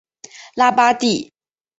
[0.55, 1.31] 拉巴蒂。